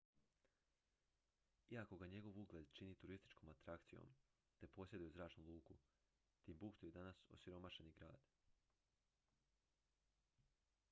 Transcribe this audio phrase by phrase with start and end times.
[1.73, 4.15] iako ga njegov ugled čini turističkom atrakcijom
[4.61, 5.77] te posjeduje zračnu luku
[6.47, 8.33] timbuktu je danas osiromašeni grad